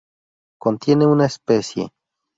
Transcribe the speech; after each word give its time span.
Contiene 0.59 1.05
una 1.05 1.25
especie. 1.27 1.91